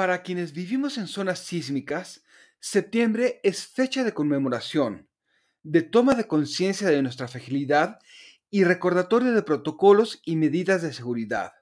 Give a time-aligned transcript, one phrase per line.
[0.00, 2.24] Para quienes vivimos en zonas sísmicas,
[2.58, 5.10] septiembre es fecha de conmemoración,
[5.62, 7.98] de toma de conciencia de nuestra fragilidad
[8.48, 11.52] y recordatorio de protocolos y medidas de seguridad.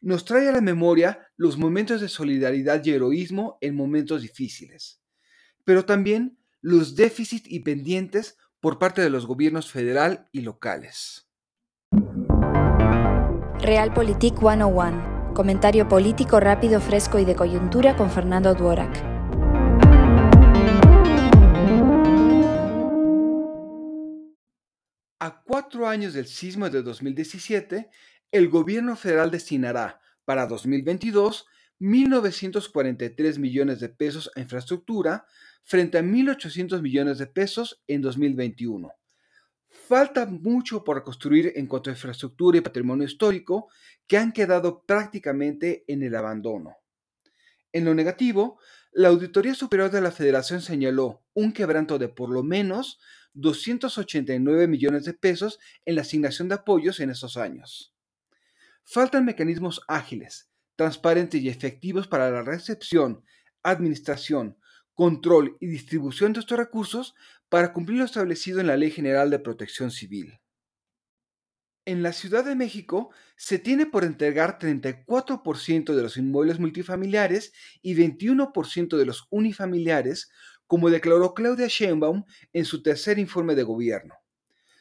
[0.00, 5.02] Nos trae a la memoria los momentos de solidaridad y heroísmo en momentos difíciles,
[5.62, 11.28] pero también los déficits y pendientes por parte de los gobiernos federal y locales.
[13.60, 15.09] Realpolitik 101.
[15.34, 18.96] Comentario político rápido, fresco y de coyuntura con Fernando Duorak.
[25.20, 27.90] A cuatro años del sismo de 2017,
[28.32, 31.46] el gobierno federal destinará para 2022
[31.80, 35.26] 1.943 millones de pesos a infraestructura
[35.62, 38.92] frente a 1.800 millones de pesos en 2021.
[39.70, 43.68] Falta mucho por construir en cuanto a infraestructura y patrimonio histórico
[44.06, 46.76] que han quedado prácticamente en el abandono.
[47.72, 48.58] En lo negativo,
[48.92, 52.98] la Auditoría Superior de la Federación señaló un quebranto de por lo menos
[53.34, 57.94] 289 millones de pesos en la asignación de apoyos en esos años.
[58.82, 63.22] Faltan mecanismos ágiles, transparentes y efectivos para la recepción,
[63.62, 64.56] administración,
[65.00, 67.14] control y distribución de estos recursos
[67.48, 70.38] para cumplir lo establecido en la Ley General de Protección Civil.
[71.86, 77.94] En la Ciudad de México se tiene por entregar 34% de los inmuebles multifamiliares y
[77.94, 80.30] 21% de los unifamiliares,
[80.66, 84.16] como declaró Claudia Sheinbaum en su tercer informe de gobierno.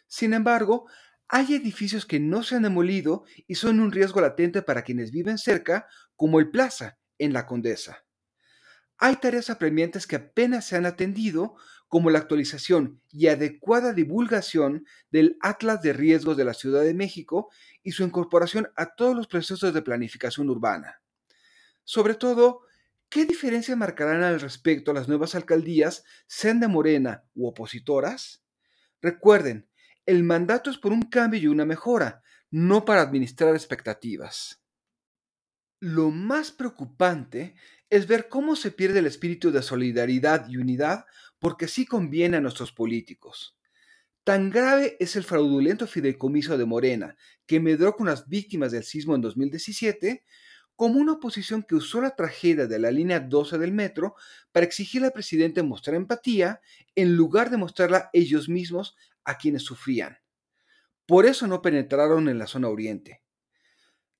[0.05, 0.89] Sin embargo,
[1.29, 5.37] hay edificios que no se han demolido y son un riesgo latente para quienes viven
[5.37, 8.03] cerca, como el Plaza, en la Condesa.
[9.01, 11.55] Hay tareas apremiantes que apenas se han atendido,
[11.87, 17.49] como la actualización y adecuada divulgación del Atlas de Riesgos de la Ciudad de México
[17.81, 21.01] y su incorporación a todos los procesos de planificación urbana.
[21.83, 22.61] Sobre todo,
[23.09, 28.43] ¿qué diferencia marcarán al respecto las nuevas alcaldías, sean de Morena u opositoras?
[29.01, 29.67] Recuerden,
[30.05, 32.21] el mandato es por un cambio y una mejora,
[32.51, 34.61] no para administrar expectativas.
[35.81, 37.55] Lo más preocupante
[37.89, 41.05] es ver cómo se pierde el espíritu de solidaridad y unidad
[41.39, 43.57] porque sí conviene a nuestros políticos.
[44.25, 49.15] Tan grave es el fraudulento fideicomiso de Morena, que medró con las víctimas del sismo
[49.15, 50.25] en 2017,
[50.75, 54.15] como una oposición que usó la tragedia de la línea 12 del metro
[54.51, 56.59] para exigir al presidente mostrar empatía
[56.93, 60.17] en lugar de mostrarla ellos mismos a quienes sufrían.
[61.05, 63.21] Por eso no penetraron en la zona oriente.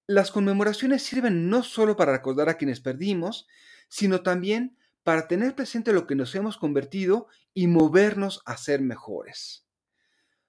[0.10, 3.48] Las conmemoraciones sirven no solo para recordar a quienes perdimos,
[3.90, 9.68] sino también para tener presente lo que nos hemos convertido y movernos a ser mejores.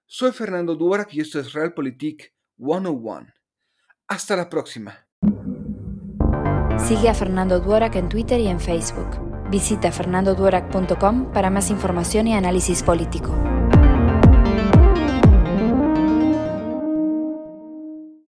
[0.07, 3.27] Soy Fernando Duarak y esto es Realpolitik 101.
[4.07, 5.07] Hasta la próxima.
[6.79, 9.49] Sigue a Fernando Duarak en Twitter y en Facebook.
[9.51, 13.37] Visita fernandoduarac.com para más información y análisis político.